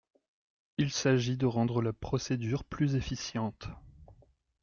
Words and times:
Il 0.79 0.89
s’agit 0.91 1.37
de 1.37 1.45
rendre 1.45 1.79
la 1.79 1.93
procédure 1.93 2.63
plus 2.63 2.95
efficiente. 2.95 3.67